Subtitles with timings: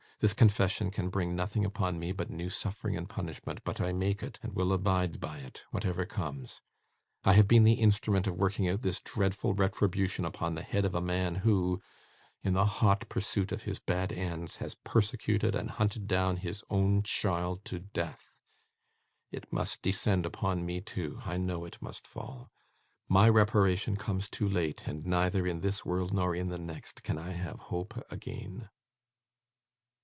[0.21, 4.21] This confession can bring nothing upon me but new suffering and punishment; but I make
[4.21, 6.61] it, and will abide by it whatever comes.
[7.23, 10.85] I have been made the instrument of working out this dreadful retribution upon the head
[10.85, 11.81] of a man who,
[12.43, 17.01] in the hot pursuit of his bad ends, has persecuted and hunted down his own
[17.01, 18.37] child to death.
[19.31, 21.19] It must descend upon me too.
[21.25, 22.51] I know it must fall.
[23.09, 27.17] My reparation comes too late; and, neither in this world nor in the next, can
[27.17, 28.69] I have hope again!